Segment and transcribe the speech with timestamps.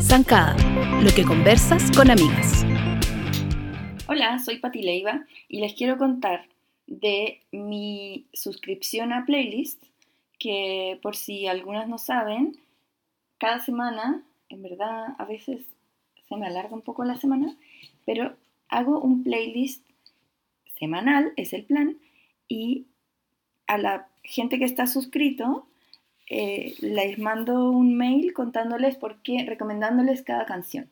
[0.00, 0.56] Zancada,
[1.00, 2.64] lo que conversas con amigas.
[4.08, 6.48] Hola, soy Pati Leiva y les quiero contar
[6.86, 9.82] de mi suscripción a playlist,
[10.38, 12.58] que por si algunas no saben,
[13.38, 15.64] cada semana, en verdad a veces
[16.28, 17.56] se me alarga un poco la semana,
[18.04, 18.36] pero
[18.68, 19.86] hago un playlist
[20.78, 21.98] semanal, es el plan,
[22.48, 22.86] y
[23.72, 25.66] a la gente que está suscrito
[26.28, 30.90] eh, les mando un mail contándoles por qué, recomendándoles cada canción.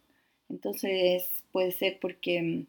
[0.48, 2.66] Entonces puede ser porque mm,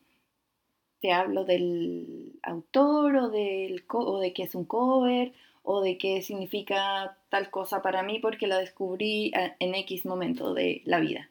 [0.99, 5.31] te hablo del autor o, del, o de que es un cover
[5.63, 10.53] o de qué significa tal cosa para mí porque la descubrí ah, en X momento
[10.53, 11.29] de la vida.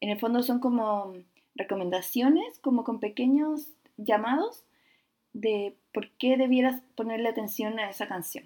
[0.00, 1.14] En el fondo son como
[1.54, 4.64] recomendaciones, como con pequeños llamados
[5.40, 8.44] de por qué debieras ponerle atención a esa canción.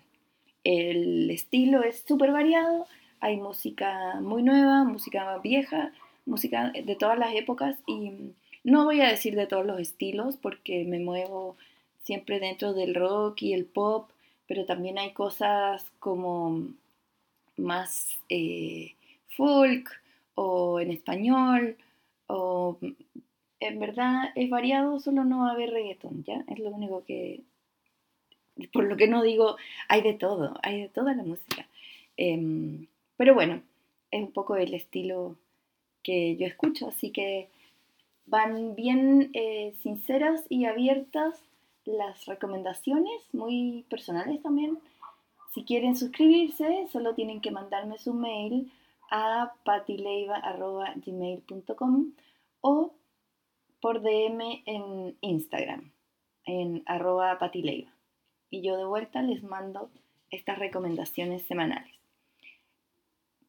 [0.64, 2.87] El estilo es súper variado,
[3.20, 5.92] hay música muy nueva, música vieja,
[6.27, 8.33] música de todas las épocas y
[8.64, 11.56] no voy a decir de todos los estilos porque me muevo
[12.02, 14.11] siempre dentro del rock y el pop,
[14.47, 16.69] pero también hay cosas como
[17.56, 18.95] más eh,
[19.36, 19.91] folk
[20.34, 21.77] o en español
[22.27, 22.78] o
[23.66, 26.44] en verdad es variado, solo no va a haber reggaetón, ¿ya?
[26.48, 27.42] Es lo único que,
[28.72, 29.56] por lo que no digo,
[29.88, 31.66] hay de todo, hay de toda la música.
[32.16, 33.62] Em, pero bueno,
[34.10, 35.36] es un poco el estilo
[36.02, 37.48] que yo escucho, así que
[38.27, 41.40] van bien eh, sinceras y abiertas
[41.84, 44.78] las recomendaciones, muy personales también.
[45.52, 48.72] Si quieren suscribirse, solo tienen que mandarme su mail
[49.10, 52.12] a patileiva.gmail.com
[52.62, 52.92] o
[53.83, 55.92] por DM en Instagram,
[56.47, 57.92] en arroba patileiva.
[58.48, 59.91] Y yo de vuelta les mando
[60.30, 61.92] estas recomendaciones semanales.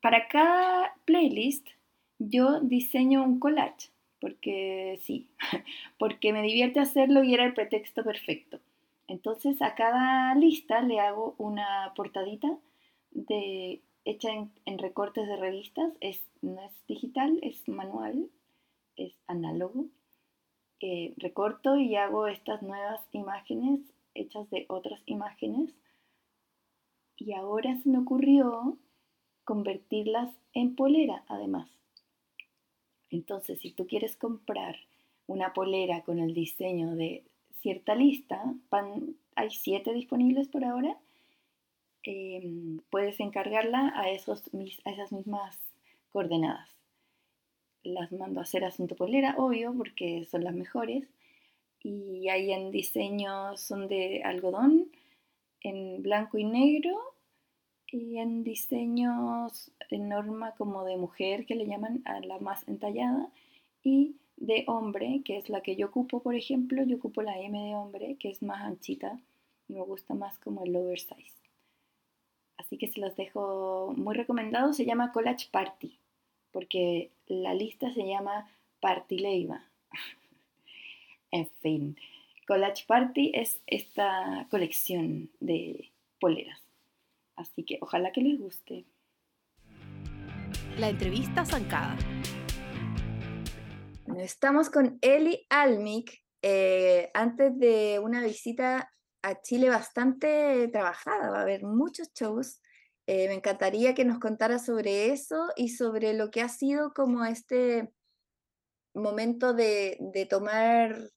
[0.02, 1.66] Para cada playlist
[2.20, 5.28] yo diseño un collage porque sí,
[6.00, 8.60] porque me divierte hacerlo y era el pretexto perfecto.
[9.08, 12.58] Entonces a cada lista le hago una portadita
[13.12, 18.30] de, hecha en, recortes de revistas, es, no es digital, es manual,
[18.96, 19.88] es análogo.
[20.80, 23.80] Eh, recorto y hago estas nuevas imágenes
[24.14, 25.74] hechas de otras imágenes.
[27.18, 28.78] Y ahora se me ocurrió
[29.44, 31.70] convertirlas en polera además.
[33.10, 34.76] Entonces, si tú quieres comprar
[35.28, 37.24] una polera con el diseño de
[37.62, 38.42] cierta lista,
[39.36, 40.98] hay siete disponibles por ahora,
[42.04, 44.44] em, puedes encargarla a, esos,
[44.84, 45.58] a esas mismas
[46.12, 46.73] coordenadas.
[47.84, 51.08] Las mando a hacer asunto polera, obvio, porque son las mejores.
[51.82, 54.90] Y ahí en diseño son de algodón,
[55.62, 56.98] en blanco y negro,
[57.88, 63.30] y en diseños en norma como de mujer, que le llaman a la más entallada,
[63.84, 67.62] y de hombre, que es la que yo ocupo, por ejemplo, yo ocupo la M
[67.62, 69.20] de hombre, que es más anchita,
[69.68, 71.44] y me gusta más como el oversize.
[72.58, 76.00] Así que se los dejo muy recomendados, se llama Collage Party,
[76.54, 78.50] porque la lista se llama
[78.80, 79.66] Party Leiva.
[81.32, 81.98] en fin,
[82.48, 86.62] Collage Party es esta colección de poleras.
[87.36, 88.86] Así que ojalá que les guste.
[90.78, 91.98] La entrevista zancada.
[94.18, 98.92] estamos con Eli Almic eh, antes de una visita
[99.22, 101.32] a Chile bastante trabajada.
[101.32, 102.62] Va a haber muchos shows.
[103.06, 107.26] Eh, me encantaría que nos contara sobre eso y sobre lo que ha sido como
[107.26, 107.92] este
[108.94, 111.12] momento de, tomar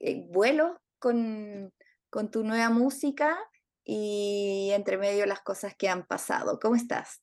[0.00, 1.72] eh, vuelo con,
[2.10, 3.38] con tu nueva música
[3.84, 6.58] y entre medio las cosas que han pasado.
[6.60, 7.22] ¿Cómo estás?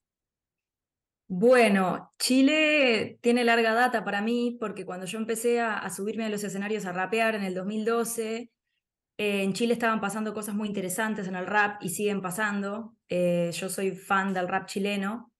[1.31, 6.43] Bueno, Chile tiene larga data para mí porque cuando yo empecé a, subirme a los
[6.43, 8.51] escenarios a rapear en el 2012,
[9.19, 12.95] eh, en Chile estaban pasando cosas muy interesantes en el rap y siguen pasando.
[13.09, 15.33] Eh, yo soy fan del rap chileno.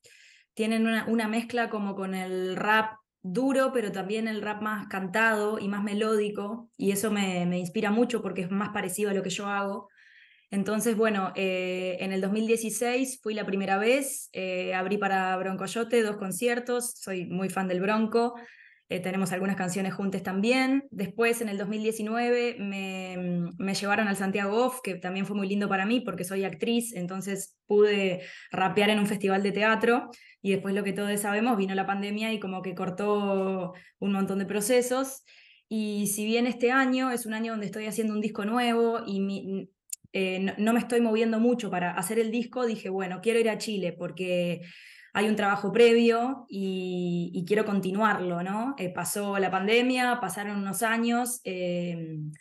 [0.54, 5.70] Tienen una, mezcla como con el rap duro, pero también el rap más cantado y
[5.70, 9.48] más melódico, y eso me, inspira mucho porque es más parecido a lo que yo
[9.48, 9.88] hago.
[10.52, 14.30] Entonces, bueno, eh, en el 2016 fui la primera vez,
[14.76, 18.36] abrí para Broncoyote dos conciertos, soy muy fan del Bronco,
[18.90, 20.88] eh, tenemos algunas canciones juntas también.
[20.92, 25.48] Después, en el 2019, me, mm, me, llevaron al Santiago Off, que también fue muy
[25.48, 28.22] lindo para mí porque soy actriz, entonces pude
[28.52, 30.10] rapear en un festival de teatro.
[30.42, 34.40] Y después, lo que todos sabemos, vino la pandemia y como que cortó un montón
[34.40, 35.24] de procesos.
[35.68, 39.20] Y si bien este año es un año donde estoy haciendo un disco nuevo y
[39.20, 39.70] mi,
[40.14, 43.60] eh, no, me estoy moviendo mucho para hacer el disco, dije, bueno, quiero ir a
[43.60, 44.62] Chile porque
[45.14, 48.76] hay un trabajo previo y, quiero continuarlo, ¿no?
[48.78, 51.42] Eh, pasó la pandemia, pasaron unos años.
[51.44, 52.32] Em,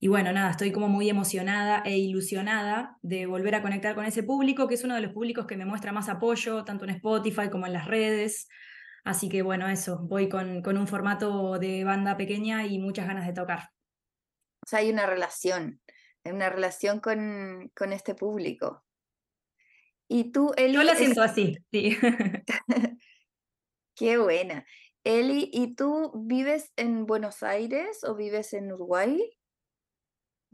[0.00, 4.22] y bueno, nada, estoy como muy emocionada e ilusionada de volver a conectar con ese
[4.22, 7.48] público, que es uno de los públicos que me muestra más apoyo, tanto en Spotify
[7.50, 8.48] como en las redes.
[9.04, 13.26] Así que bueno, eso, voy con, con un formato de banda pequeña y muchas ganas
[13.26, 13.70] de tocar.
[14.64, 15.80] O sea, hay una relación,
[16.24, 18.82] hay una relación con, con este público.
[20.08, 20.74] Y tú, Eli.
[20.74, 21.96] Yo la siento así, sí.
[23.94, 24.66] Qué buena.
[25.04, 29.22] Eli, ¿y tú vives en Buenos Aires o vives en Uruguay?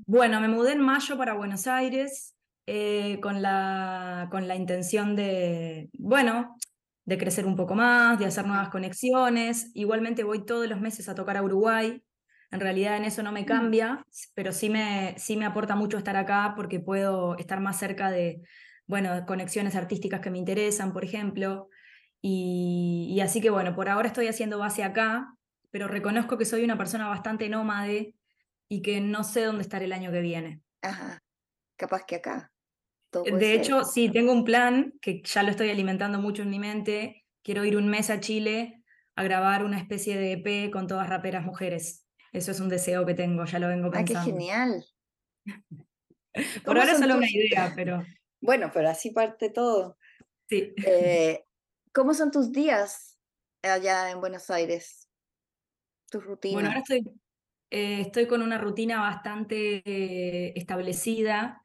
[0.06, 2.35] Bueno, me mudé en mayo para Buenos Aires
[2.67, 6.56] eh, con, la, con la intención de, bueno,
[7.05, 9.70] de crecer un poco más, de hacer nuevas conexiones.
[9.75, 12.03] Igualmente voy todos los meses a tocar a Uruguay.
[12.50, 13.46] En realidad en eso no me mm.
[13.46, 18.11] cambia, pero sí me, sí me aporta mucho estar acá porque puedo estar más cerca
[18.11, 18.43] de,
[18.91, 21.69] bueno, conexiones artísticas que me interesan, por ejemplo.
[22.21, 25.33] Y, y así que bueno, por ahora estoy haciendo base acá,
[25.71, 28.15] pero reconozco que soy una persona bastante nómade
[28.69, 30.61] y que no sé dónde estar el año que viene.
[30.83, 31.23] Ajá,
[31.77, 32.53] capaz que acá.
[33.13, 37.25] de hecho, sí, tengo un plan que ya lo estoy alimentando mucho en mi mente.
[37.45, 38.83] Quiero ir un mes a Chile
[39.15, 42.07] a grabar una especie de EP con todas raperas mujeres.
[42.33, 44.21] Eso es un deseo que tengo, ya lo vengo pensando.
[44.21, 44.85] Ah, qué genial.
[46.65, 48.05] Por ahora es solo una idea, pero...
[48.41, 49.99] Bueno, pero así parte todo.
[50.49, 50.73] Sí.
[50.87, 51.45] Eh,
[51.93, 53.19] ¿Cómo son tus días
[53.63, 55.09] allá en Buenos Aires?
[56.11, 56.55] ¿Tu rutina?
[56.55, 57.03] Bueno, ahora estoy
[57.71, 61.63] eh, estoy con una rutina bastante eh, establecida,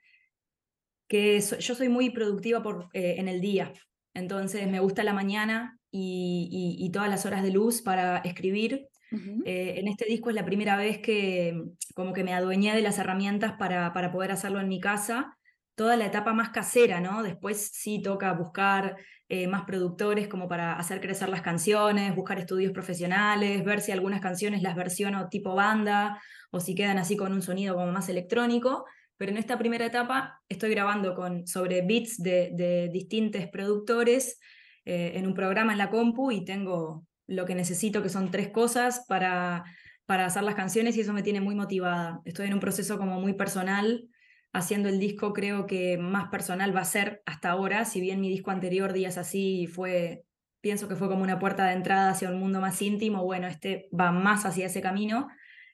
[1.08, 3.74] que yo soy muy productiva por, en el día,
[4.14, 8.88] entonces me gusta la mañana y, todas las horas de luz para escribir.
[9.12, 11.60] en este disco es la primera vez que
[11.96, 15.38] como que me adueñé de las herramientas para, para poder hacerlo en mi casa
[15.76, 17.22] toda la etapa más casera, ¿no?
[17.22, 18.96] Después sí toca buscar
[19.28, 24.22] eh, más productores como para hacer crecer las canciones, buscar estudios profesionales, ver si algunas
[24.22, 28.86] canciones las versiono tipo banda o si quedan así con un sonido como más electrónico.
[29.18, 34.40] Pero en esta primera etapa estoy grabando con, sobre beats de, distintos productores
[34.86, 38.50] eh, en un programa en la compu y tengo lo que necesito, que son tres
[38.50, 39.64] cosas para,
[40.06, 42.22] para hacer las canciones y eso me tiene muy motivada.
[42.24, 44.08] Estoy en un proceso como muy personal
[44.56, 48.30] haciendo el disco creo que más personal va a ser hasta ahora, si bien mi
[48.30, 50.24] disco anterior, Días Así, fue,
[50.62, 53.90] pienso que fue como una puerta de entrada hacia un mundo más íntimo, bueno, este
[53.98, 55.28] va más hacia ese camino.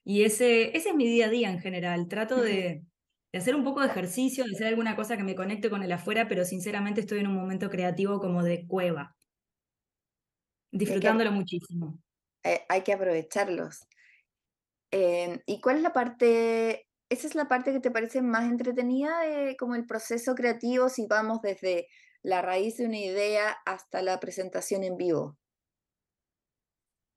[0.03, 2.07] Y ese, ese es mi día a día en general.
[2.07, 2.83] Trato de,
[3.31, 6.27] hacer un poco de ejercicio, de hacer alguna cosa que me conecte con el afuera,
[6.27, 9.15] pero sinceramente estoy en un momento creativo como de cueva.
[10.71, 11.99] Disfrutándolo muchísimo.
[12.43, 13.87] Eh, hay que aprovecharlos.
[14.89, 19.19] Eh, ¿Y cuál es la parte esa es la parte que te parece más entretenida
[19.19, 21.87] de como el proceso creativo si vamos desde
[22.23, 25.37] la raíz de una idea hasta la presentación en vivo?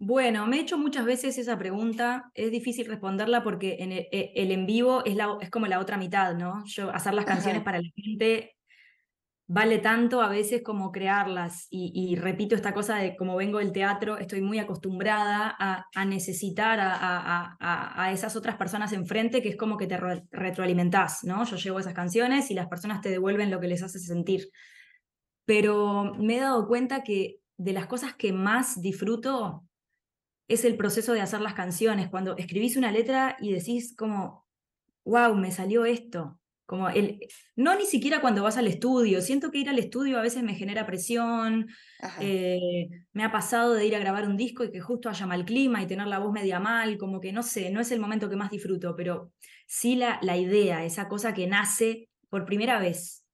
[0.00, 2.32] Bueno, me he hecho muchas veces esa pregunta.
[2.34, 5.96] Es difícil responderla porque en el, e, en vivo es, la, es como la otra
[5.96, 6.64] mitad, ¿no?
[6.66, 8.56] Yo hacer las canciones para la gente
[9.46, 11.66] vale tanto a veces como crearlas.
[11.70, 18.10] Y, repito esta cosa de como vengo del teatro, estoy muy acostumbrada a, necesitar a,
[18.12, 19.98] esas otras personas enfrente, que es como que te
[20.30, 21.44] retroalimentás, ¿no?
[21.44, 24.48] Yo llevo esas canciones y las personas te devuelven lo que les hace sentir.
[25.44, 29.64] Pero me he dado cuenta que de las cosas que más disfruto
[30.48, 34.46] es el proceso de hacer las canciones, cuando escribís una letra y decís como,
[35.04, 37.18] wow, me salió esto, como el,
[37.56, 40.54] no ni siquiera cuando vas al estudio, siento que ir al estudio a veces me
[40.54, 41.68] genera presión,
[42.20, 45.44] eh, me ha pasado de ir a grabar un disco y que justo haya mal
[45.44, 48.30] clima y tener la voz media mal, como que no sé, no es el momento
[48.30, 49.32] que más disfruto, pero
[49.66, 53.26] sí la, la idea, esa cosa que nace por primera vez,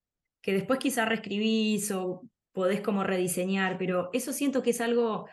[0.43, 2.23] que después quizás reescribís o
[2.53, 5.29] podés como rediseñar, pero eso siento que es algo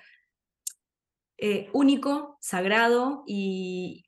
[1.38, 4.07] eh, único, sagrado y,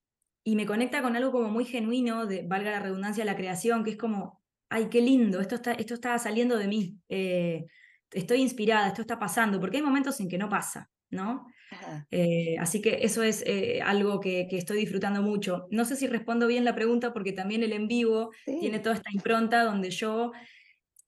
[0.49, 3.91] y me conecta con algo como muy genuino, de, valga la redundancia, la creación, que
[3.91, 7.67] es como, ay, qué lindo, esto está, esto está saliendo de mí, eh,
[8.09, 11.45] estoy inspirada, esto está pasando, porque hay momentos en que no pasa, ¿no?
[12.09, 15.67] Eh, así que eso es eh, algo que, que, estoy disfrutando mucho.
[15.69, 19.11] No sé si respondo bien la pregunta porque también el en vivo tiene toda esta
[19.13, 20.31] impronta donde yo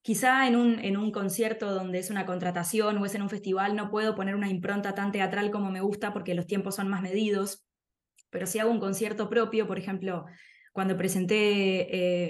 [0.02, 3.74] quizá en un, en un concierto donde es una contratación o es en un festival
[3.74, 7.02] no puedo poner una impronta tan teatral como me gusta porque los tiempos son más
[7.02, 7.64] medidos,
[8.32, 10.24] pero si hago un concierto propio, por ejemplo,
[10.72, 11.36] cuando presenté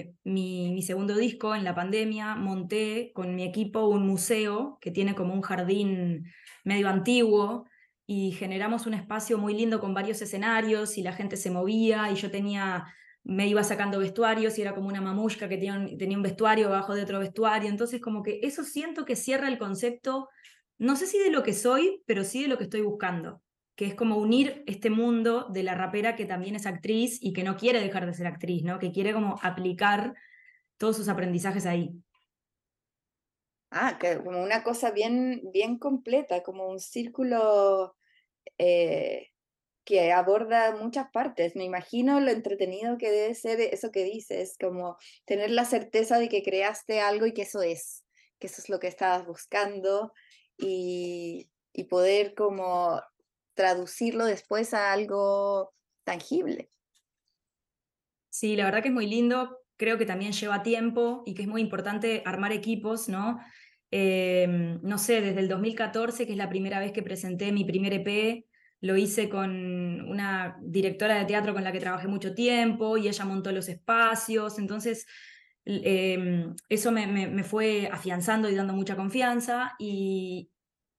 [0.01, 5.15] eh, mi, segundo disco en la pandemia, monté con mi equipo un museo que tiene
[5.15, 6.25] como un jardín
[6.65, 7.65] medio antiguo
[8.05, 12.15] y generamos un espacio muy lindo con varios escenarios y la gente se movía y
[12.15, 12.85] yo tenía
[13.25, 16.67] me iba sacando vestuarios y era como una mamushka que tenía un, tenía un vestuario
[16.67, 17.69] abajo de otro vestuario.
[17.69, 20.27] Entonces, como que eso siento que cierra el concepto,
[20.77, 23.41] no sé si de lo que soy, pero sí de lo que estoy buscando,
[23.75, 27.43] que es como unir este mundo de la rapera que también es actriz y que
[27.43, 28.79] no quiere dejar de ser actriz, ¿no?
[28.79, 30.13] Que quiere como aplicar
[30.77, 31.91] todos sus aprendizajes ahí.
[33.71, 37.95] Ah, que como una cosa bien, bien completa, como un círculo
[38.59, 39.31] eh,
[39.83, 41.55] que aborda muchas partes.
[41.55, 46.29] Me imagino lo entretenido que debe ser eso que dices, como tener la certeza de
[46.29, 48.05] que creaste algo y que eso es,
[48.37, 50.13] que eso es lo que estabas buscando
[50.55, 53.01] y, y poder como
[53.53, 56.69] traducirlo después a algo tangible.
[58.29, 59.59] Sí, la verdad que es muy lindo.
[59.77, 63.39] Creo que también lleva tiempo y que es muy importante armar equipos, ¿no?
[63.91, 67.93] Em, no sé, desde el 2014, que es la primera vez que presenté mi primer
[67.93, 68.47] EP,
[68.81, 69.51] lo hice con
[70.09, 74.59] una directora de teatro con la que trabajé mucho tiempo y ella montó los espacios,
[74.59, 75.05] entonces
[75.63, 80.49] em, eso me, me, fue afianzando y dando mucha confianza y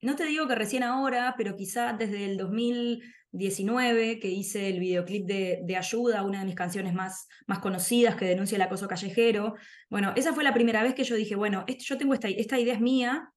[0.04, 5.26] no te digo que recién ahora, pero quizá desde el 2019 que hice el videoclip
[5.26, 9.54] de, Ayuda, una de mis canciones más, más conocidas que denuncia el acoso callejero.
[9.88, 12.75] Bueno, esa fue la primera vez que yo dije, bueno, yo tengo esta, esta idea
[12.75, 13.30] es mía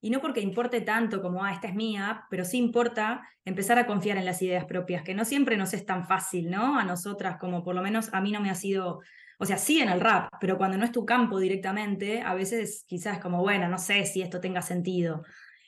[0.00, 3.86] y no porque importe tanto como, ah, esta es mía, pero sí importa empezar a
[3.86, 6.78] confiar en las ideas propias, que no siempre nos es tan fácil, ¿no?
[6.78, 9.00] A nosotras, como por lo menos a mí no me ha sido,
[9.38, 12.84] o sea, sí en el rap, pero cuando no es tu campo directamente, a veces
[12.86, 15.22] quizás como, bueno, no sé si esto tenga sentido.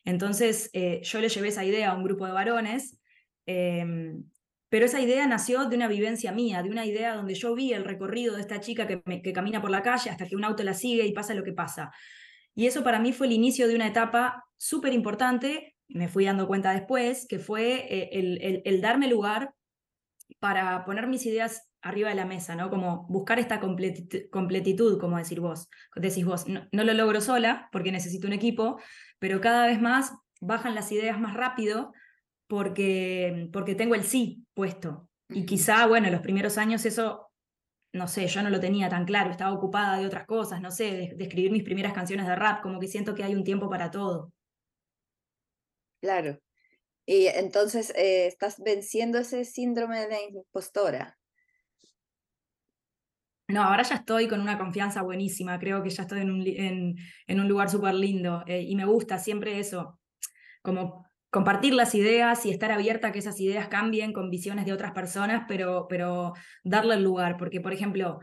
[0.04, 2.98] Entonces eh, yo le llevé esa idea a un grupo de varones,
[3.46, 4.24] em,
[4.68, 7.84] pero esa idea nació de una vivencia mía, de una idea donde yo vi el
[7.84, 11.06] recorrido de esta chica que, camina por la calle hasta que un auto la sigue
[11.06, 11.92] y pasa lo que pasa.
[12.54, 16.46] Y eso para mí fue el inicio de una etapa súper importante, me fui dando
[16.46, 19.54] cuenta después, que fue eh, el, el, darme lugar
[20.40, 22.70] para poner mis ideas arriba de la mesa, ¿no?
[22.70, 28.26] Como buscar esta completitud, como decir vos, decís vos, no, lo logro sola porque necesito
[28.26, 28.80] un equipo,
[29.24, 30.12] pero cada vez más
[30.42, 31.94] bajan las ideas más rápido
[32.46, 35.08] porque, porque tengo el sí puesto.
[35.30, 37.32] Y quizá, bueno, en los primeros años eso
[37.94, 41.14] no sé, yo no lo tenía tan claro, estaba ocupada de otras cosas, no sé,
[41.16, 43.90] de, escribir mis primeras canciones de rap, como que siento que hay un tiempo para
[43.90, 44.30] todo.
[46.02, 46.38] Claro.
[47.06, 51.16] Y entonces eh, estás venciendo ese síndrome de la impostora.
[53.54, 57.40] No, ahora ya estoy con una confianza buenísima, creo que ya estoy en un, en,
[57.40, 60.00] un lugar súper lindo eh, y me gusta siempre eso,
[60.60, 64.72] como compartir las ideas y estar abierta a que esas ideas cambien con visiones de
[64.72, 66.32] otras personas, pero, pero
[66.64, 68.18] darle el lugar, porque por ejemplo,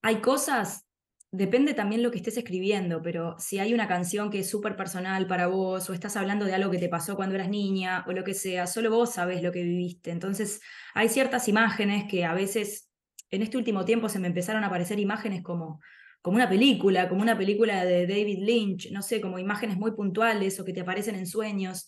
[0.00, 0.86] hay cosas,
[1.30, 5.26] depende también lo que estés escribiendo, pero si hay una canción que es súper personal
[5.26, 8.24] para vos o estás hablando de algo que te pasó cuando eras niña o lo
[8.24, 10.12] que sea, solo vos sabés lo que viviste.
[10.12, 10.62] Entonces,
[10.94, 12.88] hay ciertas imágenes que a veces,
[13.34, 15.80] en este último tiempo se me empezaron a aparecer imágenes como
[16.24, 20.58] como una película, como una película de David Lynch, no sé, como imágenes muy puntuales
[20.58, 21.86] o que te aparecen en sueños.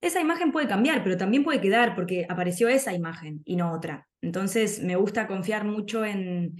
[0.00, 4.06] Esa imagen puede cambiar, pero también puede quedar porque apareció esa imagen y no otra.
[4.22, 6.54] Entonces me gusta confiar mucho en,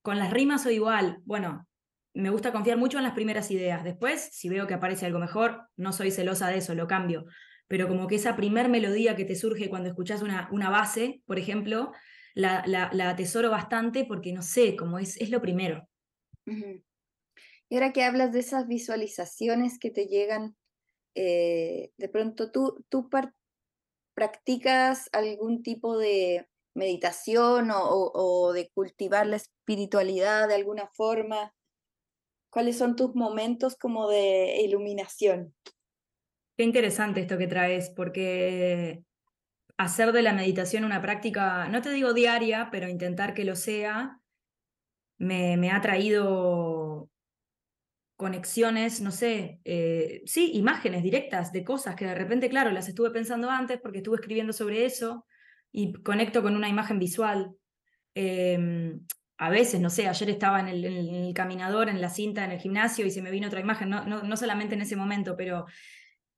[0.00, 1.66] con las rimas o igual, bueno,
[2.14, 3.82] me gusta confiar mucho en las primeras ideas.
[3.82, 7.24] Después, si veo que aparece algo mejor, no soy celosa de eso, lo cambio.
[7.66, 11.40] Pero como que esa primer melodía que te surge cuando escuchas una, una base, por
[11.40, 11.90] ejemplo,
[12.36, 15.88] la, la, atesoro bastante porque no sé, como es, es lo primero.
[16.44, 20.54] Y ahora que hablas de esas visualizaciones que te llegan,
[21.14, 23.08] eh, de pronto tú, tú
[24.14, 31.54] practicas algún tipo de meditación o, de cultivar la espiritualidad de alguna forma.
[32.50, 35.54] ¿Cuáles son tus momentos como de iluminación?
[36.56, 39.02] Qué interesante esto que traes, porque
[39.76, 44.20] hacer de la meditación una práctica, no te digo diaria, pero intentar que lo sea,
[45.18, 47.10] me, ha traído
[48.16, 53.10] conexiones, no sé, eh, sí, imágenes directas de cosas que de repente, claro, las estuve
[53.10, 55.26] pensando antes porque estuve escribiendo sobre eso
[55.70, 57.54] y conecto con una imagen visual.
[58.14, 59.00] Em,
[59.38, 63.04] a veces, no sé, ayer estaba en el, caminador, en la cinta, en el gimnasio
[63.04, 65.66] y se me vino otra imagen, no, no, solamente en ese momento, pero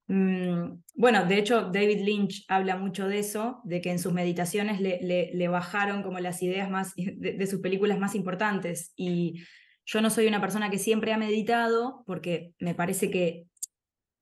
[0.09, 5.01] bueno, de hecho, David Lynch habla mucho de eso, de que en sus meditaciones le,
[5.03, 8.93] le, bajaron como las ideas más de, sus películas más importantes.
[8.97, 9.45] Y
[9.85, 13.45] yo no soy una persona que siempre ha meditado, porque me parece que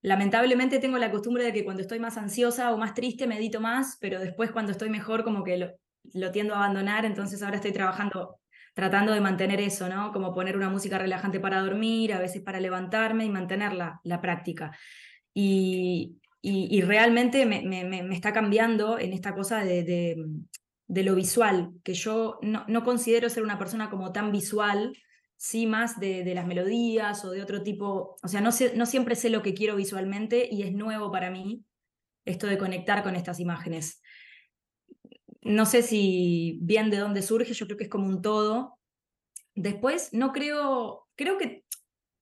[0.02, 3.96] lamentablemente tengo la costumbre de que cuando estoy más ansiosa o más triste medito más,
[4.00, 5.70] pero después cuando estoy mejor como que lo,
[6.14, 8.40] lo tiendo a abandonar, entonces ahora estoy trabajando
[8.76, 10.12] tratando de mantener eso, ¿no?
[10.12, 14.20] Como poner una música relajante para dormir, a veces para levantarme y mantener la, la
[14.20, 14.76] práctica.
[15.38, 19.84] Y, y, realmente me, me, me, está cambiando en esta cosa de,
[20.86, 24.96] de, lo visual, que yo no, no, considero ser una persona como tan visual,
[25.36, 29.14] sí más de, de, las melodías o de otro tipo, o sea, no, no siempre
[29.14, 31.66] sé lo que quiero visualmente y es nuevo para mí
[32.24, 34.00] esto de conectar con estas imágenes.
[35.42, 38.78] No sé si bien de dónde surge, yo creo que es como un todo.
[39.54, 41.66] Después, no creo, creo que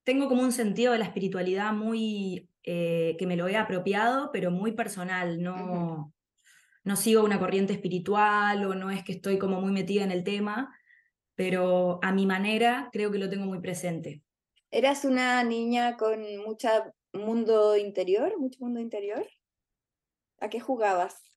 [0.02, 4.50] tengo como un sentido de la espiritualidad muy, eh, que me lo he apropiado, pero
[4.50, 6.12] muy personal, no,
[6.82, 10.24] no sigo una corriente espiritual o no es que estoy como muy metida en el
[10.24, 10.74] tema,
[11.34, 14.22] pero a mi manera creo que lo tengo muy presente.
[14.70, 16.68] ¿Eras una niña con mucho
[17.12, 19.26] mundo interior, mucho mundo interior?
[20.40, 21.30] ¿A qué jugabas?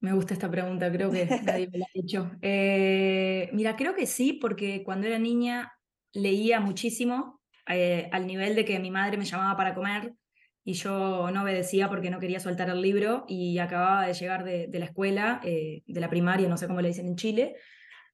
[0.00, 2.30] Me gusta esta pregunta, creo que nadie me la ha hecho.
[2.42, 5.72] Eh, mira, creo que sí, porque cuando era niña
[6.12, 10.14] leía muchísimo, eh, al nivel de que mi madre me llamaba para comer
[10.64, 14.68] y yo no obedecía porque no quería soltar el libro y acababa de llegar de,
[14.72, 17.56] la escuela, eh, de la primaria, no sé cómo le dicen en Chile,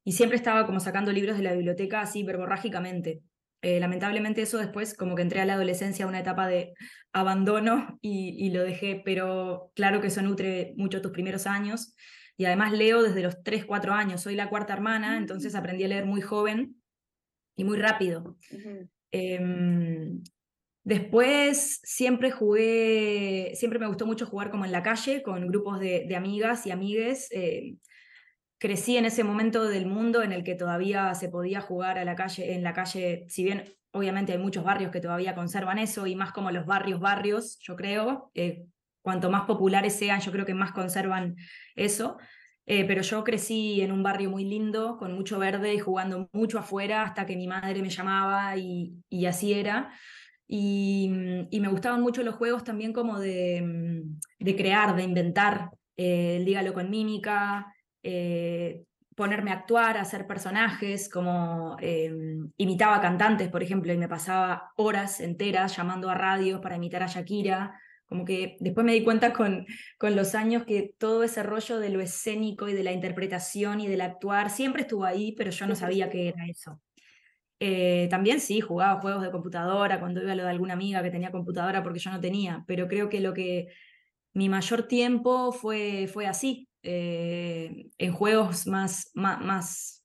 [0.05, 3.21] y siempre estaba como sacando libros de la biblioteca así verborrágicamente.
[3.61, 6.75] Eh, lamentablemente eso después como que entré a la adolescencia una etapa de
[7.13, 11.95] abandono y, lo dejé, pero claro que eso nutre mucho tus primeros años.
[12.37, 15.57] Y además leo desde los 3, 4 años, soy la cuarta hermana, entonces mm.
[15.57, 16.81] aprendí a leer muy joven
[17.57, 18.37] y muy rápido.
[19.11, 20.23] Em,
[20.85, 26.15] después siempre jugué, siempre me gustó mucho jugar como en la calle, con grupos de,
[26.17, 27.29] amigas y amigues.
[27.33, 27.77] Eh,
[28.59, 32.17] crecí en ese momento del mundo en el que todavía se podía jugar a la
[32.17, 36.17] calle, en la calle, si bien obviamente hay muchos barrios que todavía conservan eso, y
[36.17, 38.31] más como los barrios, barrios, yo creo.
[38.35, 38.67] Eh,
[39.03, 41.37] cuanto más populares sean, yo creo que más conservan
[41.77, 42.19] eso.
[42.71, 46.59] Eh, pero yo crecí en un barrio muy lindo, con mucho verde y jugando mucho
[46.59, 48.93] afuera hasta que mi madre me llamaba y,
[49.27, 49.91] así era.
[50.47, 55.71] Y, mm, y, me gustaban mucho los juegos también como de, mm, crear, de inventar,
[55.97, 58.85] eh, dígalo con mímica, eh,
[59.17, 61.77] ponerme a actuar, a hacer personajes, como
[62.59, 67.07] imitaba cantantes, por ejemplo, y me pasaba horas enteras llamando a radio para imitar a
[67.07, 67.81] Shakira.
[68.09, 69.67] Como que después me di cuenta con,
[69.99, 73.89] con los años que todo ese rollo de lo escénico y de la interpretación y
[73.89, 76.81] del actuar siempre estuvo ahí, pero yo no sabía qué era eso.
[77.61, 81.11] Eh, también sí, jugaba juegos de computadora cuando iba a lo de alguna amiga que
[81.11, 83.69] tenía computadora porque yo no tenía, pero creo que lo que
[84.33, 89.98] mi mayor tiempo fue, fue así, eh, en juegos más, más, más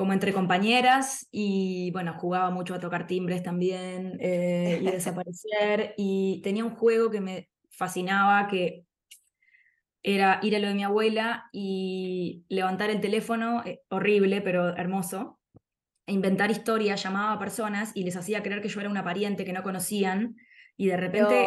[0.00, 6.40] como entre compañeras y bueno, jugaba mucho a tocar timbres también eh, y desaparecer y
[6.42, 8.86] tenía un juego que me fascinaba que
[10.02, 15.38] era ir a lo de mi abuela y levantar el teléfono, eh, horrible pero hermoso,
[16.06, 19.44] e inventar historias, llamaba a personas y les hacía creer que yo era una pariente
[19.44, 20.34] que no conocían
[20.78, 21.46] y de repente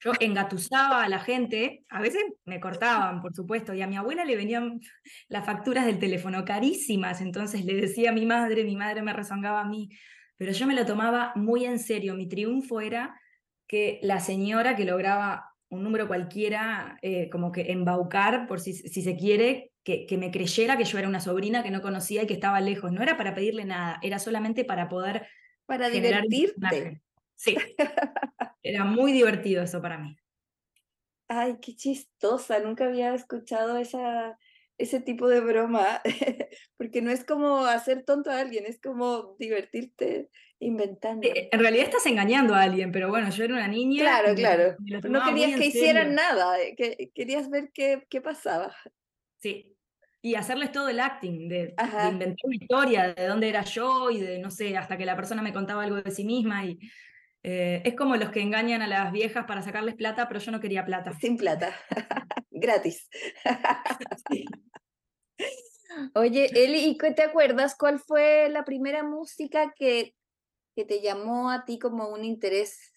[0.00, 4.24] yo engatusaba a la gente, a veces me cortaban, por supuesto, y a mi abuela
[4.24, 4.80] le venían
[5.28, 9.60] las facturas del teléfono carísimas, entonces le decía a mi madre, mi madre me rezongaba
[9.60, 9.90] a mí,
[10.40, 12.14] pero yo me lo tomaba muy en serio.
[12.14, 13.14] Mi triunfo era
[13.66, 19.02] que la señora que lograba un número cualquiera, eh, como que embaucar, por si, si
[19.02, 22.26] se quiere, que, que, me creyera que yo era una sobrina que no conocía y
[22.26, 22.90] que estaba lejos.
[22.90, 25.26] No era para pedirle nada, era solamente para poder...
[25.66, 27.02] Para divertirte.
[27.40, 27.56] Sí.
[28.62, 30.14] Era muy divertido eso para mí.
[31.26, 34.38] Ay, qué chistosa, nunca había escuchado esa,
[34.76, 36.02] ese tipo de broma,
[36.76, 41.26] porque no es como hacer tonto a alguien, es como divertirte inventando.
[41.32, 44.02] En realidad estás engañando a alguien, pero bueno, yo era una niña.
[44.02, 44.76] Claro, claro.
[45.08, 48.76] No querías que hicieran nada, eh, que, querías ver qué, qué pasaba.
[49.38, 49.78] Sí,
[50.20, 54.20] y hacerles todo el acting, de, de, inventar una historia, de dónde era yo y
[54.20, 56.78] de, no sé, hasta que la persona me contaba algo de sí misma y
[57.42, 60.60] eh, es como los que engañan a las viejas para sacarles plata, pero yo no
[60.60, 61.12] quería plata.
[61.18, 61.74] Sin plata,
[62.50, 63.08] gratis.
[66.14, 70.14] Oye, Eli, ¿y te acuerdas cuál fue la primera música que,
[70.76, 72.94] que te llamó a ti como un interés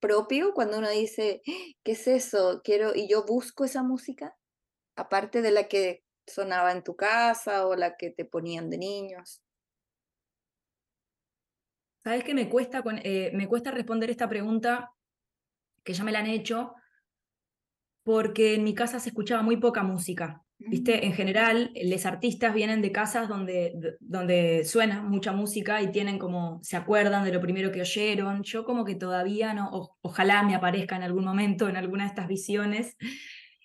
[0.00, 1.42] propio cuando uno dice,
[1.84, 2.62] ¿qué es eso?
[2.64, 4.36] Quiero y yo busco esa música,
[4.96, 9.42] aparte de la que sonaba en tu casa o la que te ponían de niños.
[12.02, 14.92] ¿Sabes qué me cuesta, eh, me cuesta responder esta pregunta
[15.84, 16.74] que ya me la han hecho?
[18.02, 20.42] Porque en mi casa se escuchaba muy poca música.
[20.58, 20.98] ¿Viste?
[20.98, 21.04] Mm.
[21.04, 26.60] En general, los artistas vienen de casas donde, donde suena mucha música y tienen como,
[26.62, 28.42] se acuerdan de lo primero que oyeron.
[28.42, 32.28] Yo como que todavía no, ojalá me aparezca en algún momento en alguna de estas
[32.28, 32.96] visiones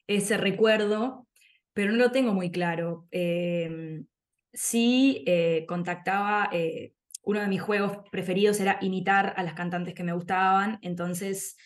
[0.07, 1.27] ese recuerdo,
[1.73, 3.07] pero no lo tengo muy claro.
[3.11, 4.05] Em,
[4.53, 6.93] sí eh, contactaba eh,
[7.25, 11.57] uno de mis juegos preferidos era imitar a las cantantes que me gustaban, entonces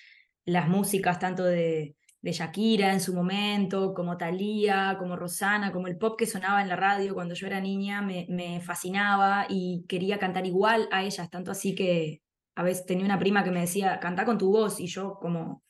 [0.45, 6.17] las músicas tanto de, Shakira en su momento, como Thalía, como Rosana, como el pop
[6.17, 10.89] que sonaba en la radio cuando yo era niña, me fascinaba y quería cantar igual
[10.91, 12.21] a ellas, tanto así que
[12.59, 15.63] a veces tenía una prima que me decía, canta con tu voz, y yo como,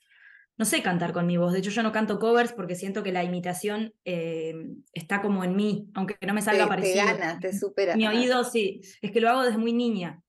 [0.60, 1.54] no sé cantar con mi voz.
[1.54, 4.54] De hecho, yo no canto covers porque siento que la imitación eh,
[4.91, 7.06] está como en mí, aunque no me salga parecido.
[7.06, 7.95] Te gana, te supera.
[7.95, 10.22] Mi oído, sí, es que lo hago desde muy niña.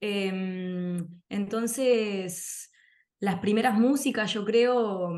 [0.00, 2.70] Em, entonces,
[3.18, 5.12] las primeras músicas, yo creo,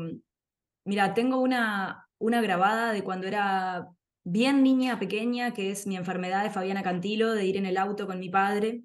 [0.83, 3.87] mira, tengo una, una grabada de cuando era
[4.23, 8.07] bien niña, pequeña, que es mi enfermedad de Fabiana Cantilo, de ir en el auto
[8.07, 8.81] con mi padre.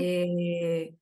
[0.00, 0.96] Eh,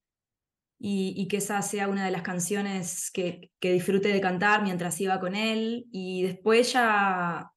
[0.79, 5.19] y, que esa sea una de las canciones que, que disfrute de cantar mientras iba
[5.19, 5.87] con él.
[5.91, 7.51] Y después ya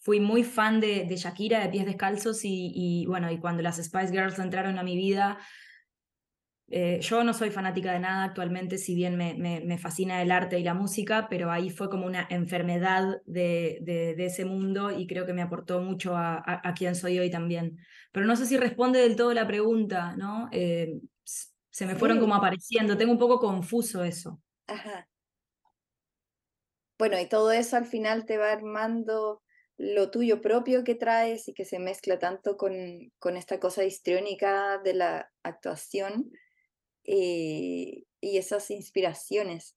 [0.00, 4.12] fui muy fan de, Shakira, de Pies Descalzos, y, y, bueno, y cuando las Spice
[4.12, 5.38] Girls entraron a mi vida,
[6.72, 10.62] eh, yo no soy fanática de nada actualmente, si bien me, fascina el arte y
[10.62, 15.32] la música, pero ahí fue como una enfermedad de, de, ese mundo y creo que
[15.32, 17.78] me aportó mucho a, a, quien soy hoy también.
[18.12, 20.48] Pero no sé si responde del todo la pregunta, ¿no?
[20.52, 21.00] Eh,
[21.70, 24.40] se me fueron como apareciendo, tengo un poco confuso eso.
[24.66, 25.08] Ajá.
[26.98, 29.42] Bueno, y todo eso al final te va armando
[29.78, 32.74] lo tuyo propio que traes y que se mezcla tanto con,
[33.18, 36.30] con esta cosa histriónica de la actuación
[37.04, 39.76] eh, y esas inspiraciones.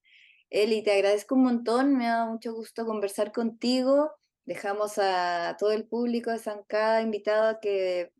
[0.49, 4.11] Eli, te agradezco un montón, me ha dado mucho gusto conversar contigo.
[4.45, 8.11] Dejamos a todo el público de Zancada invitado a que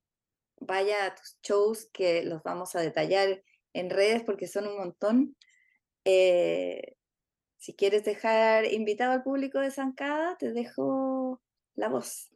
[0.61, 5.35] vaya a tus shows, que los vamos a detallar en redes porque son un montón.
[6.05, 6.95] Eh,
[7.57, 11.41] si quieres dejar invitado al público de Zancada, te dejo
[11.75, 12.29] la voz.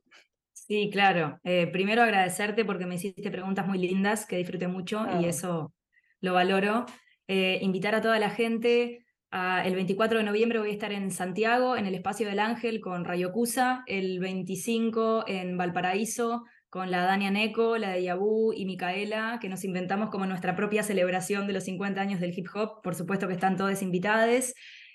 [0.54, 1.40] Sí, claro.
[1.44, 5.30] Eh, primero agradecerte porque me hiciste preguntas muy lindas que disfruté mucho y ah.
[5.30, 5.74] eso
[6.22, 6.86] lo valoro.
[7.28, 9.04] Eh, invitar a toda la gente.
[9.32, 13.06] el 24 de noviembre voy a estar en Santiago, en el Espacio del Ángel, con
[13.06, 13.84] Rayo Cusa.
[13.86, 19.64] El 25 en Valparaíso, con la Dania Neco, la de Yabu y Micaela, que nos
[19.64, 22.82] inventamos como nuestra propia celebración de los 50 años del hip hop.
[22.82, 24.54] Por supuesto que están todas invitadas.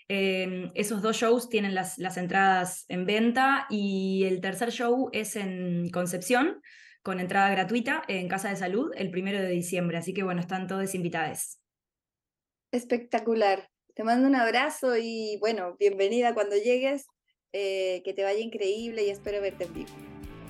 [0.09, 5.37] Eh, esos dos shows tienen las, las entradas en venta y el tercer show es
[5.37, 6.61] en Concepción,
[7.03, 9.97] con entrada gratuita en Casa de Salud el primero de diciembre.
[9.97, 11.59] Así que bueno, están todos invitados.
[12.73, 13.69] Espectacular.
[13.95, 17.07] Te mando un abrazo y bueno, bienvenida cuando llegues.
[17.55, 20.12] Eh, que te vaya increíble y espero verte en vivo.